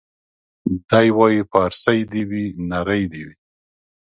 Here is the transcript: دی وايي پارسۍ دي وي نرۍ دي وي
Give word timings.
دی 0.89 1.07
وايي 1.17 1.41
پارسۍ 1.51 1.99
دي 2.11 2.21
وي 2.29 2.43
نرۍ 2.69 3.03
دي 3.11 3.21
وي 3.27 3.35